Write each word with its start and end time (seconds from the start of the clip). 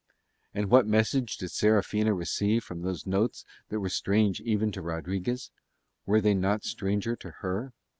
And 0.55 0.71
what 0.71 0.87
message 0.87 1.37
did 1.37 1.51
Serafina 1.51 2.15
receive 2.15 2.63
from 2.63 2.81
those 2.81 3.05
notes 3.05 3.45
that 3.69 3.79
were 3.81 3.87
strange 3.89 4.41
even 4.41 4.71
to 4.71 4.81
Rodriguez? 4.81 5.51
Were 6.07 6.21
they 6.21 6.33
not 6.33 6.63
stranger 6.63 7.15
to 7.17 7.29
her? 7.41 7.71